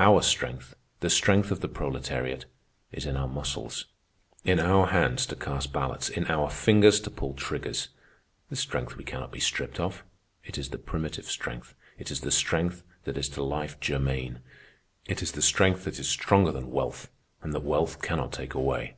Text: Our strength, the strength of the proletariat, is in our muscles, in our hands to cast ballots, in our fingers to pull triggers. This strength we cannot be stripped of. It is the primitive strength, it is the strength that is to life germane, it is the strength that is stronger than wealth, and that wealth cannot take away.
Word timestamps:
Our 0.00 0.20
strength, 0.20 0.74
the 0.98 1.08
strength 1.08 1.52
of 1.52 1.60
the 1.60 1.68
proletariat, 1.68 2.46
is 2.90 3.06
in 3.06 3.16
our 3.16 3.28
muscles, 3.28 3.84
in 4.42 4.58
our 4.58 4.88
hands 4.88 5.26
to 5.26 5.36
cast 5.36 5.72
ballots, 5.72 6.08
in 6.08 6.26
our 6.28 6.50
fingers 6.50 6.98
to 7.02 7.08
pull 7.10 7.34
triggers. 7.34 7.90
This 8.50 8.58
strength 8.58 8.96
we 8.96 9.04
cannot 9.04 9.30
be 9.30 9.38
stripped 9.38 9.78
of. 9.78 10.02
It 10.42 10.58
is 10.58 10.70
the 10.70 10.78
primitive 10.78 11.26
strength, 11.26 11.76
it 11.98 12.10
is 12.10 12.22
the 12.22 12.32
strength 12.32 12.82
that 13.04 13.16
is 13.16 13.28
to 13.28 13.44
life 13.44 13.78
germane, 13.78 14.40
it 15.04 15.22
is 15.22 15.30
the 15.30 15.40
strength 15.40 15.84
that 15.84 16.00
is 16.00 16.08
stronger 16.08 16.50
than 16.50 16.72
wealth, 16.72 17.08
and 17.40 17.52
that 17.54 17.62
wealth 17.62 18.02
cannot 18.02 18.32
take 18.32 18.54
away. 18.54 18.96